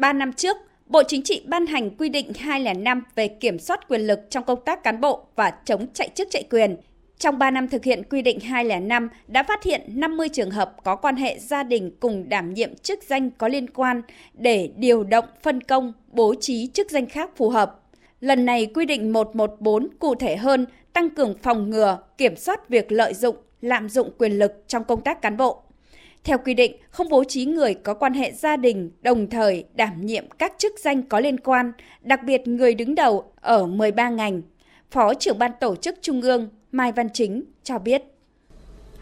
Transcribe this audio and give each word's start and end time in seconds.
3 0.00 0.12
năm 0.12 0.32
trước, 0.32 0.56
Bộ 0.86 1.02
Chính 1.02 1.22
trị 1.22 1.42
ban 1.46 1.66
hành 1.66 1.90
quy 1.90 2.08
định 2.08 2.32
205 2.38 3.02
về 3.14 3.28
kiểm 3.28 3.58
soát 3.58 3.88
quyền 3.88 4.00
lực 4.00 4.20
trong 4.30 4.44
công 4.44 4.64
tác 4.64 4.82
cán 4.84 5.00
bộ 5.00 5.26
và 5.36 5.52
chống 5.64 5.86
chạy 5.94 6.08
chức 6.14 6.28
chạy 6.30 6.42
quyền. 6.50 6.76
Trong 7.18 7.38
3 7.38 7.50
năm 7.50 7.68
thực 7.68 7.84
hiện 7.84 8.02
quy 8.10 8.22
định 8.22 8.40
205 8.40 9.08
đã 9.26 9.42
phát 9.42 9.62
hiện 9.62 9.82
50 9.88 10.28
trường 10.28 10.50
hợp 10.50 10.76
có 10.84 10.96
quan 10.96 11.16
hệ 11.16 11.38
gia 11.38 11.62
đình 11.62 11.90
cùng 12.00 12.28
đảm 12.28 12.54
nhiệm 12.54 12.74
chức 12.74 13.02
danh 13.02 13.30
có 13.30 13.48
liên 13.48 13.70
quan 13.70 14.02
để 14.34 14.70
điều 14.76 15.04
động 15.04 15.24
phân 15.42 15.60
công, 15.60 15.92
bố 16.12 16.34
trí 16.40 16.66
chức 16.66 16.90
danh 16.90 17.06
khác 17.06 17.30
phù 17.36 17.48
hợp. 17.50 17.80
Lần 18.20 18.44
này 18.44 18.66
quy 18.74 18.86
định 18.86 19.12
114 19.12 19.88
cụ 19.98 20.14
thể 20.14 20.36
hơn 20.36 20.66
tăng 20.92 21.10
cường 21.10 21.34
phòng 21.42 21.70
ngừa, 21.70 21.98
kiểm 22.18 22.36
soát 22.36 22.68
việc 22.68 22.92
lợi 22.92 23.14
dụng, 23.14 23.36
lạm 23.60 23.88
dụng 23.88 24.10
quyền 24.18 24.32
lực 24.32 24.64
trong 24.68 24.84
công 24.84 25.00
tác 25.00 25.22
cán 25.22 25.36
bộ. 25.36 25.62
Theo 26.24 26.38
quy 26.44 26.54
định, 26.54 26.76
không 26.90 27.08
bố 27.08 27.24
trí 27.24 27.44
người 27.44 27.74
có 27.74 27.94
quan 27.94 28.14
hệ 28.14 28.32
gia 28.32 28.56
đình 28.56 28.90
đồng 29.02 29.30
thời 29.30 29.64
đảm 29.74 30.00
nhiệm 30.00 30.24
các 30.38 30.52
chức 30.58 30.72
danh 30.78 31.02
có 31.02 31.20
liên 31.20 31.40
quan, 31.40 31.72
đặc 32.02 32.20
biệt 32.26 32.48
người 32.48 32.74
đứng 32.74 32.94
đầu 32.94 33.24
ở 33.40 33.66
13 33.66 34.08
ngành. 34.08 34.42
Phó 34.90 35.14
trưởng 35.14 35.38
ban 35.38 35.50
tổ 35.60 35.76
chức 35.76 35.94
Trung 36.00 36.20
ương 36.20 36.48
Mai 36.72 36.92
Văn 36.92 37.08
Chính 37.12 37.44
cho 37.62 37.78
biết. 37.78 38.02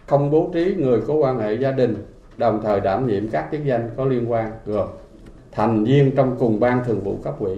Không 0.06 0.30
bố 0.30 0.50
trí 0.54 0.74
người 0.74 1.00
có 1.06 1.14
quan 1.14 1.38
hệ 1.38 1.54
gia 1.54 1.72
đình 1.72 1.96
đồng 2.36 2.60
thời 2.62 2.80
đảm 2.80 3.06
nhiệm 3.06 3.28
các 3.28 3.48
chức 3.52 3.60
danh 3.66 3.90
có 3.96 4.04
liên 4.04 4.30
quan 4.30 4.52
gồm 4.66 4.88
thành 5.52 5.84
viên 5.84 6.16
trong 6.16 6.36
cùng 6.38 6.60
ban 6.60 6.84
thường 6.84 7.00
vụ 7.00 7.16
cấp 7.24 7.40
ủy, 7.40 7.56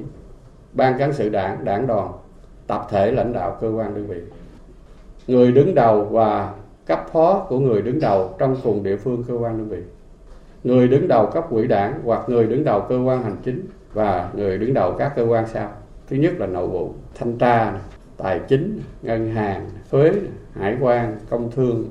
ban 0.73 0.98
cán 0.98 1.12
sự 1.12 1.29
đảng, 1.29 1.65
đảng 1.65 1.87
đoàn, 1.87 2.12
tập 2.66 2.87
thể 2.90 3.12
lãnh 3.12 3.32
đạo 3.32 3.59
cơ 3.60 3.68
quan 3.68 3.95
đơn 3.95 4.06
vị. 4.06 4.20
Người 5.27 5.52
đứng 5.52 5.74
đầu 5.74 6.04
và 6.04 6.54
cấp 6.87 7.07
phó 7.12 7.47
của 7.48 7.59
người 7.59 7.83
đứng 7.83 8.01
đầu 8.01 8.34
trong 8.39 8.57
cùng 8.65 8.83
địa 8.83 8.97
phương 8.97 9.25
cơ 9.29 9.34
quan 9.34 9.59
đơn 9.59 9.69
vị. 9.69 9.83
Người 10.65 10.88
đứng 10.88 11.09
đầu 11.09 11.27
cấp 11.27 11.47
quỹ 11.51 11.66
đảng 11.66 12.01
hoặc 12.05 12.29
người 12.29 12.47
đứng 12.47 12.65
đầu 12.65 12.80
cơ 12.88 12.98
quan 12.98 13.23
hành 13.23 13.37
chính 13.45 13.66
và 13.93 14.30
người 14.34 14.59
đứng 14.59 14.75
đầu 14.75 14.95
các 14.98 15.12
cơ 15.16 15.23
quan 15.23 15.47
sau. 15.48 15.73
Thứ 16.09 16.16
nhất 16.16 16.33
là 16.38 16.47
nội 16.47 16.66
vụ, 16.66 16.93
thanh 17.15 17.38
tra, 17.38 17.79
tài 18.16 18.41
chính, 18.49 18.80
ngân 19.02 19.30
hàng, 19.30 19.71
thuế, 19.91 20.13
hải 20.52 20.77
quan, 20.80 21.16
công 21.30 21.51
thương, 21.51 21.85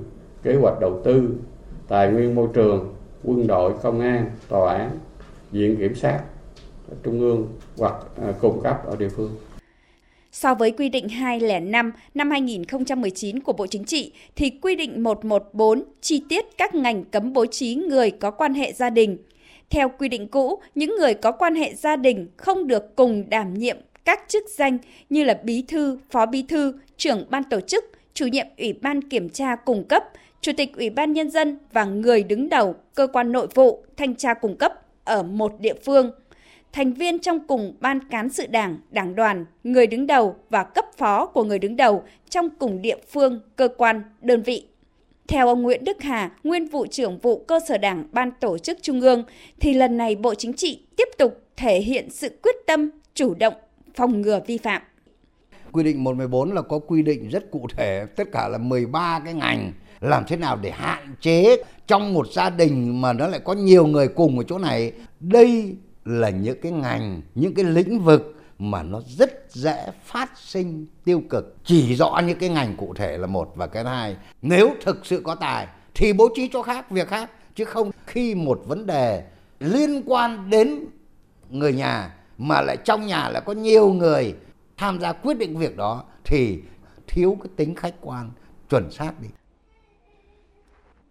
kế 0.44 0.56
hoạch 0.56 0.80
đầu 0.80 1.02
tư, 1.04 1.30
tài 1.88 2.12
nguyên 2.12 2.36
môi 2.36 2.48
trường, 2.54 2.94
quân 3.24 3.48
đội, 3.48 3.74
công 3.84 4.00
an, 4.00 4.26
tòa 4.50 4.74
án, 4.74 4.90
viện 5.52 5.78
kiểm 5.78 5.96
sát 5.96 6.20
trung 7.04 7.20
ương 7.20 7.48
hoặc 7.78 7.94
à, 8.22 8.34
cung 8.42 8.62
cấp 8.62 8.86
ở 8.86 8.96
địa 8.96 9.10
phương. 9.10 9.32
So 10.32 10.54
với 10.54 10.72
quy 10.72 10.90
định 10.90 11.10
205 11.10 11.92
năm 12.14 12.32
2019 12.32 13.40
của 13.40 13.54
Bộ 13.54 13.68
Chính 13.68 13.84
trị 13.84 14.12
thì 14.36 14.50
quy 14.50 14.76
định 14.76 15.04
114 15.04 15.84
chi 16.02 16.24
tiết 16.30 16.46
các 16.58 16.76
ngành 16.76 17.04
cấm 17.04 17.34
bố 17.34 17.46
trí 17.46 17.76
người 17.76 18.12
có 18.12 18.32
quan 18.32 18.54
hệ 18.54 18.74
gia 18.74 18.90
đình. 18.90 19.18
Theo 19.70 19.92
quy 20.00 20.10
định 20.10 20.28
cũ, 20.28 20.62
những 20.76 20.96
người 21.00 21.14
có 21.14 21.32
quan 21.32 21.56
hệ 21.56 21.74
gia 21.74 21.96
đình 21.96 22.28
không 22.38 22.68
được 22.68 22.96
cùng 22.96 23.30
đảm 23.30 23.54
nhiệm 23.54 23.78
các 24.06 24.20
chức 24.28 24.44
danh 24.50 24.78
như 25.10 25.24
là 25.24 25.40
bí 25.44 25.62
thư, 25.62 25.98
phó 26.12 26.26
bí 26.26 26.44
thư, 26.44 26.74
trưởng 26.98 27.26
ban 27.30 27.44
tổ 27.44 27.62
chức, 27.62 27.86
chủ 28.14 28.28
nhiệm 28.28 28.48
ủy 28.58 28.74
ban 28.74 29.02
kiểm 29.02 29.30
tra 29.30 29.56
cung 29.56 29.84
cấp, 29.84 30.04
chủ 30.42 30.52
tịch 30.58 30.78
ủy 30.78 30.90
ban 30.90 31.14
nhân 31.14 31.30
dân 31.30 31.58
và 31.72 31.86
người 31.86 32.24
đứng 32.24 32.50
đầu 32.50 32.76
cơ 32.96 33.08
quan 33.08 33.32
nội 33.32 33.48
vụ, 33.56 33.84
thanh 33.98 34.16
tra 34.16 34.34
cung 34.34 34.58
cấp 34.58 34.74
ở 35.04 35.24
một 35.24 35.60
địa 35.60 35.76
phương– 35.86 36.12
thành 36.74 36.94
viên 36.94 37.20
trong 37.20 37.40
cùng 37.48 37.74
ban 37.80 38.00
cán 38.10 38.30
sự 38.30 38.48
đảng, 38.48 38.78
đảng 38.92 39.16
đoàn, 39.16 39.46
người 39.64 39.88
đứng 39.88 40.08
đầu 40.08 40.36
và 40.50 40.64
cấp 40.64 40.86
phó 40.98 41.26
của 41.26 41.44
người 41.44 41.60
đứng 41.60 41.76
đầu 41.76 42.04
trong 42.30 42.50
cùng 42.50 42.82
địa 42.82 42.98
phương, 43.12 43.40
cơ 43.56 43.68
quan, 43.78 44.02
đơn 44.22 44.44
vị. 44.44 44.66
Theo 45.28 45.48
ông 45.48 45.62
Nguyễn 45.62 45.84
Đức 45.84 46.02
Hà, 46.02 46.32
nguyên 46.44 46.68
vụ 46.68 46.86
trưởng 46.86 47.20
vụ 47.20 47.44
cơ 47.48 47.60
sở 47.68 47.78
đảng 47.78 48.08
ban 48.12 48.32
tổ 48.40 48.58
chức 48.58 48.78
trung 48.82 49.02
ương, 49.02 49.24
thì 49.60 49.74
lần 49.74 49.98
này 49.98 50.16
Bộ 50.16 50.36
Chính 50.36 50.54
trị 50.54 50.86
tiếp 50.96 51.08
tục 51.18 51.42
thể 51.58 51.80
hiện 51.80 52.10
sự 52.10 52.40
quyết 52.44 52.56
tâm, 52.68 52.90
chủ 53.14 53.34
động, 53.34 53.54
phòng 53.96 54.22
ngừa 54.22 54.40
vi 54.48 54.58
phạm. 54.58 54.82
Quy 55.72 55.84
định 55.84 56.04
114 56.04 56.52
là 56.52 56.62
có 56.62 56.80
quy 56.80 57.02
định 57.02 57.30
rất 57.30 57.52
cụ 57.52 57.68
thể, 57.78 58.06
tất 58.16 58.24
cả 58.32 58.48
là 58.48 58.58
13 58.58 59.22
cái 59.26 59.34
ngành 59.34 59.72
làm 60.02 60.24
thế 60.28 60.38
nào 60.38 60.58
để 60.62 60.72
hạn 60.72 61.16
chế 61.22 61.58
trong 61.88 62.14
một 62.14 62.28
gia 62.34 62.50
đình 62.50 63.02
mà 63.02 63.14
nó 63.14 63.28
lại 63.28 63.40
có 63.44 63.54
nhiều 63.54 63.88
người 63.88 64.08
cùng 64.08 64.38
ở 64.38 64.44
chỗ 64.44 64.58
này. 64.58 64.92
Đây 65.20 65.76
là 66.10 66.30
những 66.30 66.62
cái 66.62 66.72
ngành, 66.72 67.22
những 67.36 67.54
cái 67.54 67.66
lĩnh 67.66 68.00
vực 68.00 68.36
mà 68.60 68.84
nó 68.84 69.02
rất 69.18 69.46
dễ 69.50 69.92
phát 70.04 70.32
sinh 70.36 70.86
tiêu 71.04 71.22
cực. 71.30 71.56
Chỉ 71.64 71.96
rõ 71.96 72.22
những 72.28 72.40
cái 72.40 72.50
ngành 72.50 72.76
cụ 72.78 72.94
thể 72.94 73.18
là 73.18 73.28
một 73.28 73.52
và 73.56 73.68
cái 73.68 73.84
hai. 73.84 74.16
Nếu 74.42 74.70
thực 74.86 75.06
sự 75.06 75.22
có 75.24 75.36
tài, 75.36 75.68
thì 75.94 76.14
bố 76.14 76.30
trí 76.36 76.50
cho 76.54 76.62
khác, 76.62 76.92
việc 76.92 77.08
khác. 77.08 77.32
Chứ 77.56 77.66
không 77.66 77.92
khi 78.06 78.36
một 78.36 78.62
vấn 78.68 78.86
đề 78.86 79.24
liên 79.60 80.04
quan 80.06 80.50
đến 80.50 80.86
người 81.50 81.74
nhà 81.74 82.16
mà 82.38 82.62
lại 82.62 82.78
trong 82.86 83.08
nhà 83.08 83.30
lại 83.30 83.42
có 83.46 83.54
nhiều 83.54 83.94
người 83.94 84.36
tham 84.78 85.00
gia 85.02 85.14
quyết 85.14 85.38
định 85.38 85.58
việc 85.58 85.78
đó, 85.78 86.04
thì 86.24 86.60
thiếu 87.08 87.38
cái 87.44 87.50
tính 87.56 87.76
khách 87.76 87.96
quan, 88.02 88.32
chuẩn 88.70 88.92
xác 88.92 89.12
đi. 89.22 89.28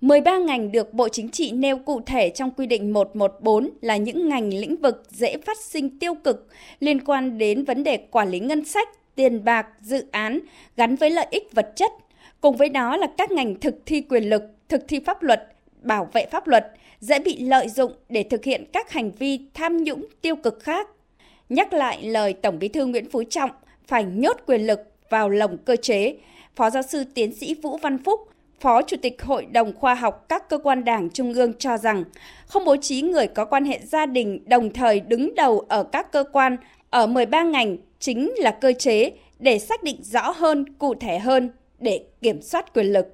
13 0.00 0.38
ngành 0.38 0.72
được 0.72 0.94
Bộ 0.94 1.08
Chính 1.08 1.28
trị 1.28 1.52
nêu 1.52 1.78
cụ 1.78 2.00
thể 2.06 2.30
trong 2.30 2.50
quy 2.50 2.66
định 2.66 2.92
114 2.92 3.70
là 3.80 3.96
những 3.96 4.28
ngành 4.28 4.54
lĩnh 4.54 4.76
vực 4.76 5.02
dễ 5.10 5.36
phát 5.46 5.58
sinh 5.60 5.98
tiêu 5.98 6.14
cực 6.14 6.48
liên 6.80 7.04
quan 7.04 7.38
đến 7.38 7.64
vấn 7.64 7.84
đề 7.84 7.96
quản 7.96 8.28
lý 8.28 8.40
ngân 8.40 8.64
sách, 8.64 8.88
tiền 9.14 9.44
bạc, 9.44 9.66
dự 9.80 10.04
án 10.10 10.40
gắn 10.76 10.96
với 10.96 11.10
lợi 11.10 11.26
ích 11.30 11.48
vật 11.54 11.72
chất. 11.76 11.92
Cùng 12.40 12.56
với 12.56 12.68
đó 12.68 12.96
là 12.96 13.06
các 13.18 13.30
ngành 13.30 13.60
thực 13.60 13.74
thi 13.86 14.00
quyền 14.00 14.24
lực, 14.24 14.42
thực 14.68 14.88
thi 14.88 15.00
pháp 15.06 15.22
luật, 15.22 15.48
bảo 15.82 16.08
vệ 16.12 16.26
pháp 16.26 16.48
luật 16.48 16.72
dễ 17.00 17.18
bị 17.18 17.38
lợi 17.38 17.68
dụng 17.68 17.92
để 18.08 18.22
thực 18.22 18.44
hiện 18.44 18.64
các 18.72 18.90
hành 18.90 19.10
vi 19.10 19.40
tham 19.54 19.76
nhũng 19.84 20.06
tiêu 20.22 20.36
cực 20.36 20.62
khác. 20.62 20.88
Nhắc 21.48 21.72
lại 21.72 22.02
lời 22.02 22.32
Tổng 22.32 22.58
Bí 22.58 22.68
thư 22.68 22.86
Nguyễn 22.86 23.10
Phú 23.10 23.22
Trọng 23.30 23.50
phải 23.86 24.04
nhốt 24.04 24.36
quyền 24.46 24.66
lực 24.66 24.80
vào 25.10 25.28
lồng 25.28 25.58
cơ 25.58 25.76
chế, 25.76 26.16
Phó 26.56 26.70
giáo 26.70 26.82
sư 26.82 27.04
tiến 27.14 27.34
sĩ 27.34 27.54
Vũ 27.54 27.76
Văn 27.76 27.98
Phúc, 28.04 28.28
Phó 28.60 28.82
Chủ 28.82 28.96
tịch 29.02 29.22
Hội 29.22 29.46
đồng 29.52 29.72
Khoa 29.76 29.94
học 29.94 30.26
các 30.28 30.48
cơ 30.48 30.58
quan 30.58 30.84
đảng 30.84 31.10
Trung 31.10 31.34
ương 31.34 31.52
cho 31.58 31.78
rằng 31.78 32.04
không 32.46 32.64
bố 32.64 32.76
trí 32.76 33.02
người 33.02 33.26
có 33.26 33.44
quan 33.44 33.64
hệ 33.64 33.80
gia 33.84 34.06
đình 34.06 34.44
đồng 34.46 34.72
thời 34.72 35.00
đứng 35.00 35.34
đầu 35.34 35.64
ở 35.68 35.84
các 35.84 36.12
cơ 36.12 36.24
quan 36.32 36.56
ở 36.90 37.06
13 37.06 37.42
ngành 37.42 37.76
chính 37.98 38.32
là 38.36 38.50
cơ 38.50 38.72
chế 38.78 39.12
để 39.38 39.58
xác 39.58 39.82
định 39.82 40.02
rõ 40.02 40.30
hơn, 40.30 40.64
cụ 40.78 40.94
thể 40.94 41.18
hơn 41.18 41.50
để 41.80 42.04
kiểm 42.22 42.42
soát 42.42 42.74
quyền 42.74 42.86
lực. 42.86 43.06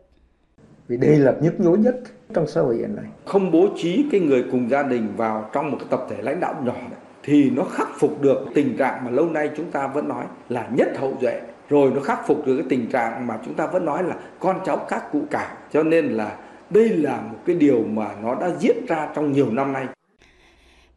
Vì 0.89 0.97
đây 0.97 1.17
là 1.17 1.35
nhức 1.43 1.61
nhối 1.61 1.79
nhất 1.79 1.95
trong 2.35 2.47
xã 2.47 2.61
hội 2.61 2.77
hiện 2.77 2.97
nay. 2.97 3.05
Không 3.25 3.51
bố 3.51 3.69
trí 3.77 4.05
cái 4.13 4.21
người 4.21 4.45
cùng 4.53 4.71
gia 4.71 4.83
đình 4.83 5.09
vào 5.17 5.51
trong 5.53 5.71
một 5.71 5.77
cái 5.81 5.89
tập 5.91 6.07
thể 6.11 6.17
lãnh 6.23 6.41
đạo 6.41 6.55
nhỏ 6.65 6.75
thì 7.23 7.51
nó 7.51 7.65
khắc 7.65 7.89
phục 7.99 8.23
được 8.23 8.39
tình 8.55 8.77
trạng 8.77 9.05
mà 9.05 9.11
lâu 9.11 9.27
nay 9.27 9.51
chúng 9.57 9.71
ta 9.71 9.87
vẫn 9.87 10.09
nói 10.09 10.25
là 10.49 10.69
nhất 10.77 10.89
hậu 10.97 11.17
duệ 11.21 11.41
rồi 11.69 11.91
nó 11.95 12.01
khắc 12.01 12.27
phục 12.27 12.47
được 12.47 12.57
cái 12.57 12.67
tình 12.69 12.91
trạng 12.91 13.27
mà 13.27 13.39
chúng 13.45 13.55
ta 13.55 13.67
vẫn 13.67 13.85
nói 13.85 14.03
là 14.03 14.15
con 14.41 14.61
cháu 14.65 14.77
các 14.89 15.13
cụ 15.13 15.23
cả 15.31 15.57
cho 15.73 15.83
nên 15.83 16.07
là 16.07 16.37
đây 16.71 16.89
là 16.89 17.21
một 17.21 17.39
cái 17.47 17.57
điều 17.57 17.85
mà 17.85 18.07
nó 18.23 18.35
đã 18.35 18.51
diễn 18.61 18.77
ra 18.89 19.09
trong 19.15 19.33
nhiều 19.33 19.51
năm 19.51 19.73
nay 19.73 19.87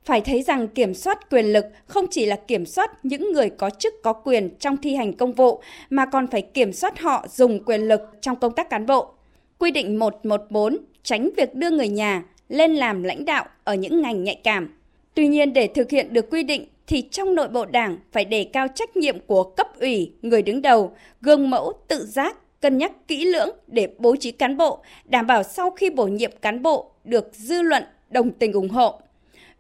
phải 0.08 0.22
thấy 0.22 0.42
rằng 0.42 0.68
kiểm 0.68 0.94
soát 0.94 1.30
quyền 1.30 1.46
lực 1.46 1.66
không 1.88 2.06
chỉ 2.12 2.26
là 2.26 2.36
kiểm 2.36 2.66
soát 2.66 2.92
những 3.04 3.32
người 3.32 3.50
có 3.50 3.70
chức, 3.70 3.94
có 4.04 4.14
quyền 4.14 4.50
trong 4.60 4.78
thi 4.78 4.96
hành 4.96 5.14
công 5.14 5.34
vụ, 5.34 5.62
mà 5.90 6.06
còn 6.06 6.28
phải 6.28 6.42
kiểm 6.42 6.74
soát 6.74 7.00
họ 7.00 7.26
dùng 7.30 7.64
quyền 7.66 7.82
lực 7.82 8.02
trong 8.22 8.36
công 8.36 8.56
tác 8.56 8.70
cán 8.70 8.86
bộ. 8.86 9.14
Quy 9.58 9.72
định 9.72 10.00
114 10.00 10.78
tránh 11.04 11.30
việc 11.38 11.56
đưa 11.56 11.70
người 11.70 11.88
nhà 11.90 12.24
lên 12.50 12.76
làm 12.76 13.04
lãnh 13.04 13.26
đạo 13.26 13.46
ở 13.64 13.76
những 13.76 14.02
ngành 14.02 14.24
nhạy 14.24 14.42
cảm. 14.44 14.74
Tuy 15.14 15.28
nhiên, 15.28 15.54
để 15.54 15.68
thực 15.68 15.90
hiện 15.90 16.14
được 16.14 16.30
quy 16.32 16.44
định 16.44 16.66
thì 16.88 17.02
trong 17.12 17.36
nội 17.36 17.48
bộ 17.48 17.66
đảng 17.66 17.98
phải 18.12 18.26
đề 18.26 18.44
cao 18.54 18.68
trách 18.76 18.98
nhiệm 18.98 19.20
của 19.20 19.44
cấp 19.44 19.68
ủy, 19.80 20.14
người 20.22 20.42
đứng 20.42 20.62
đầu, 20.62 20.96
gương 21.22 21.50
mẫu 21.50 21.74
tự 21.88 22.06
giác, 22.06 22.38
cân 22.62 22.78
nhắc 22.78 22.92
kỹ 23.08 23.26
lưỡng 23.26 23.50
để 23.68 23.88
bố 23.98 24.16
trí 24.16 24.32
cán 24.32 24.58
bộ, 24.58 24.84
đảm 25.06 25.28
bảo 25.28 25.44
sau 25.44 25.72
khi 25.72 25.90
bổ 25.90 26.08
nhiệm 26.08 26.32
cán 26.42 26.64
bộ 26.64 26.92
được 27.04 27.30
dư 27.34 27.62
luận 27.62 27.84
đồng 28.10 28.32
tình 28.32 28.54
ủng 28.54 28.70
hộ. 28.70 29.00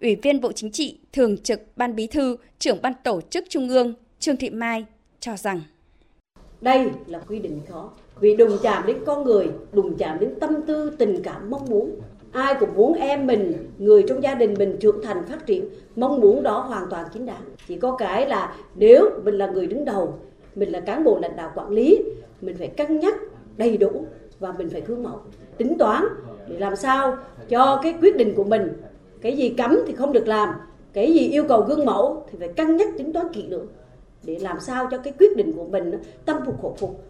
Ủy 0.01 0.15
viên 0.15 0.41
Bộ 0.41 0.51
Chính 0.51 0.71
trị, 0.71 0.99
Thường 1.13 1.37
trực 1.37 1.77
Ban 1.77 1.95
Bí 1.95 2.07
thư, 2.07 2.37
trưởng 2.59 2.81
Ban 2.81 2.93
Tổ 3.03 3.21
chức 3.21 3.45
Trung 3.49 3.69
ương 3.69 3.93
Trương 4.19 4.37
Thị 4.37 4.49
Mai 4.49 4.85
cho 5.19 5.37
rằng 5.37 5.61
đây 6.61 6.87
là 7.07 7.19
quy 7.19 7.39
định 7.39 7.61
khó 7.69 7.89
vì 8.19 8.35
đùng 8.35 8.57
chạm 8.63 8.87
đến 8.87 8.97
con 9.05 9.23
người, 9.23 9.47
đùng 9.71 9.97
chạm 9.97 10.19
đến 10.19 10.33
tâm 10.39 10.61
tư, 10.67 10.95
tình 10.99 11.23
cảm, 11.23 11.49
mong 11.49 11.65
muốn 11.69 11.99
ai 12.31 12.55
cũng 12.59 12.69
muốn 12.75 12.93
em 12.93 13.27
mình, 13.27 13.53
người 13.77 14.03
trong 14.07 14.23
gia 14.23 14.33
đình 14.33 14.53
mình 14.57 14.77
trưởng 14.79 15.03
thành, 15.03 15.23
phát 15.29 15.45
triển, 15.45 15.69
mong 15.95 16.21
muốn 16.21 16.43
đó 16.43 16.59
hoàn 16.59 16.89
toàn 16.89 17.05
chính 17.13 17.25
đáng. 17.25 17.41
Chỉ 17.67 17.75
có 17.75 17.95
cái 17.95 18.29
là 18.29 18.55
nếu 18.75 19.09
mình 19.23 19.35
là 19.35 19.47
người 19.47 19.67
đứng 19.67 19.85
đầu, 19.85 20.13
mình 20.55 20.71
là 20.71 20.79
cán 20.79 21.03
bộ 21.03 21.19
lãnh 21.19 21.35
đạo 21.35 21.51
quản 21.55 21.69
lý, 21.69 21.99
mình 22.41 22.55
phải 22.57 22.67
cân 22.67 22.99
nhắc 22.99 23.15
đầy 23.57 23.77
đủ 23.77 24.05
và 24.39 24.51
mình 24.51 24.69
phải 24.69 24.81
gương 24.81 25.03
mẫu, 25.03 25.19
tính 25.57 25.77
toán 25.77 26.03
để 26.49 26.59
làm 26.59 26.75
sao 26.75 27.17
cho 27.49 27.79
cái 27.83 27.93
quyết 28.01 28.17
định 28.17 28.33
của 28.35 28.43
mình, 28.43 28.73
cái 29.21 29.37
gì 29.37 29.49
cấm 29.49 29.79
thì 29.87 29.93
không 29.93 30.13
được 30.13 30.27
làm, 30.27 30.49
cái 30.93 31.13
gì 31.13 31.27
yêu 31.27 31.43
cầu 31.49 31.61
gương 31.61 31.85
mẫu 31.85 32.25
thì 32.31 32.37
phải 32.39 32.47
cân 32.47 32.77
nhắc 32.77 32.87
tính 32.97 33.13
toán 33.13 33.27
kỹ 33.33 33.45
lưỡng 33.49 33.67
để 34.23 34.37
làm 34.41 34.57
sao 34.59 34.87
cho 34.91 34.97
cái 34.97 35.13
quyết 35.19 35.37
định 35.37 35.53
của 35.53 35.65
mình 35.65 35.91
tâm 36.25 36.37
phục 36.45 36.61
khẩu 36.61 36.75
phục. 36.79 37.03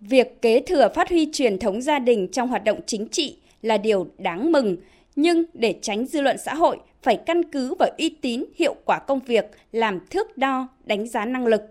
Việc 0.00 0.42
kế 0.42 0.60
thừa 0.60 0.88
phát 0.94 1.08
huy 1.08 1.28
truyền 1.32 1.58
thống 1.58 1.82
gia 1.82 1.98
đình 1.98 2.28
trong 2.28 2.48
hoạt 2.48 2.64
động 2.64 2.80
chính 2.86 3.08
trị 3.08 3.38
là 3.66 3.78
điều 3.78 4.06
đáng 4.18 4.52
mừng. 4.52 4.76
Nhưng 5.16 5.44
để 5.52 5.74
tránh 5.82 6.06
dư 6.06 6.20
luận 6.20 6.38
xã 6.38 6.54
hội 6.54 6.78
phải 7.02 7.16
căn 7.16 7.50
cứ 7.50 7.74
vào 7.74 7.88
uy 7.98 8.08
tín, 8.08 8.44
hiệu 8.56 8.74
quả 8.84 8.98
công 8.98 9.20
việc 9.20 9.44
làm 9.72 10.00
thước 10.10 10.38
đo, 10.38 10.68
đánh 10.84 11.06
giá 11.06 11.24
năng 11.24 11.46
lực. 11.46 11.62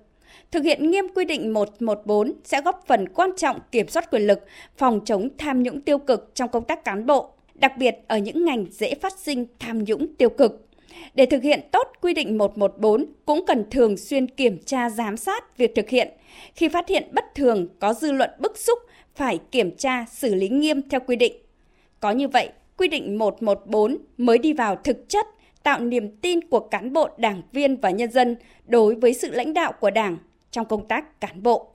Thực 0.52 0.64
hiện 0.64 0.92
nghiêm 0.92 1.06
quy 1.16 1.26
định 1.26 1.54
114 1.54 2.34
sẽ 2.44 2.62
góp 2.62 2.84
phần 2.88 3.10
quan 3.10 3.30
trọng 3.38 3.60
kiểm 3.72 3.88
soát 3.88 4.12
quyền 4.12 4.28
lực, 4.28 4.40
phòng 4.78 5.00
chống 5.06 5.30
tham 5.38 5.64
nhũng 5.64 5.82
tiêu 5.82 5.98
cực 5.98 6.32
trong 6.36 6.50
công 6.50 6.64
tác 6.64 6.86
cán 6.86 7.06
bộ, 7.06 7.30
đặc 7.56 7.78
biệt 7.78 7.96
ở 8.08 8.18
những 8.18 8.46
ngành 8.46 8.66
dễ 8.72 8.96
phát 8.96 9.20
sinh 9.20 9.46
tham 9.60 9.84
nhũng 9.84 10.16
tiêu 10.16 10.30
cực. 10.30 10.68
Để 11.16 11.26
thực 11.26 11.44
hiện 11.44 11.60
tốt 11.72 11.88
quy 12.02 12.14
định 12.14 12.38
114 12.38 13.06
cũng 13.26 13.46
cần 13.46 13.66
thường 13.72 13.98
xuyên 13.98 14.28
kiểm 14.28 14.58
tra 14.66 14.90
giám 14.90 15.18
sát 15.18 15.58
việc 15.58 15.76
thực 15.76 15.90
hiện. 15.90 16.10
Khi 16.56 16.70
phát 16.70 16.90
hiện 16.90 17.04
bất 17.12 17.26
thường 17.36 17.68
có 17.80 17.94
dư 17.94 18.12
luận 18.12 18.30
bức 18.40 18.58
xúc 18.58 18.80
phải 19.16 19.40
kiểm 19.52 19.76
tra 19.78 20.06
xử 20.12 20.36
lý 20.36 20.50
nghiêm 20.50 20.82
theo 20.90 21.00
quy 21.00 21.16
định. 21.16 21.45
Có 22.00 22.12
như 22.12 22.28
vậy, 22.28 22.50
quy 22.78 22.88
định 22.88 23.18
114 23.18 23.98
mới 24.18 24.38
đi 24.38 24.54
vào 24.54 24.76
thực 24.76 25.10
chất, 25.10 25.28
tạo 25.64 25.80
niềm 25.80 26.18
tin 26.22 26.50
của 26.50 26.60
cán 26.60 26.94
bộ, 26.94 27.10
đảng 27.18 27.42
viên 27.52 27.76
và 27.76 27.90
nhân 27.90 28.12
dân 28.12 28.36
đối 28.68 28.96
với 28.96 29.14
sự 29.14 29.32
lãnh 29.32 29.54
đạo 29.54 29.74
của 29.80 29.90
Đảng 29.90 30.18
trong 30.52 30.66
công 30.66 30.88
tác 30.88 31.22
cán 31.22 31.44
bộ. 31.44 31.72